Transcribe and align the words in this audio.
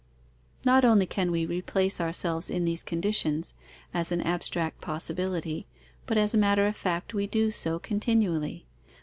Not 0.65 0.83
only 0.83 1.05
can 1.05 1.29
we 1.29 1.45
replace 1.45 2.01
ourselves 2.01 2.49
in 2.49 2.65
these 2.65 2.81
conditions, 2.81 3.53
as 3.93 4.11
an 4.11 4.19
abstract 4.21 4.81
possibility, 4.81 5.67
but 6.07 6.17
as 6.17 6.33
a 6.33 6.39
matter 6.39 6.65
of 6.65 6.75
fact 6.75 7.13
we 7.13 7.27
do 7.27 7.51
so 7.51 7.77
continually. 7.77 8.65